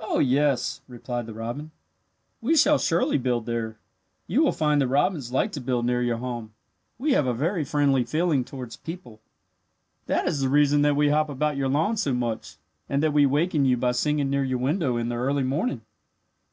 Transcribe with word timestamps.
"Oh, 0.00 0.18
yes," 0.18 0.80
replied 0.88 1.26
the 1.26 1.32
robin. 1.34 1.70
"We 2.40 2.56
shall 2.56 2.78
surely 2.78 3.16
build 3.16 3.46
there. 3.46 3.78
You 4.26 4.42
will 4.42 4.50
find 4.50 4.80
that 4.80 4.88
robins 4.88 5.30
like 5.30 5.52
to 5.52 5.60
build 5.60 5.86
near 5.86 6.02
your 6.02 6.16
home. 6.16 6.52
We 6.98 7.12
have 7.12 7.28
a 7.28 7.32
very 7.32 7.64
friendly 7.64 8.02
feeling 8.02 8.44
towards 8.44 8.76
people. 8.76 9.20
That 10.06 10.26
is 10.26 10.40
the 10.40 10.48
reason 10.48 10.82
that 10.82 10.96
we 10.96 11.10
hop 11.10 11.28
about 11.28 11.56
your 11.56 11.68
lawn 11.68 11.96
so 11.96 12.12
much 12.12 12.56
and 12.88 13.04
that 13.04 13.12
we 13.12 13.24
waken 13.24 13.64
you 13.64 13.76
by 13.76 13.92
singing 13.92 14.30
near 14.30 14.42
your 14.42 14.58
window 14.58 14.96
in 14.96 15.10
the 15.10 15.14
early 15.16 15.44
morning." 15.44 15.82